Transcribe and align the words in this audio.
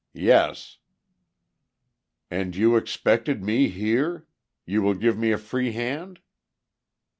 "Yes." 0.15 0.79
"And 2.31 2.55
you 2.55 2.75
expected 2.75 3.43
me 3.43 3.69
here? 3.69 4.25
You 4.65 4.81
will 4.81 4.95
give 4.95 5.15
me 5.15 5.31
a 5.31 5.37
free 5.37 5.73
hand?" 5.73 6.21